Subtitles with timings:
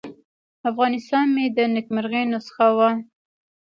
[0.69, 2.89] افغانستان مې د نیکمرغۍ نسخه وه.